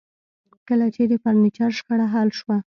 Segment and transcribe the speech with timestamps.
[0.67, 2.57] کله چې د فرنیچر شخړه حل شوه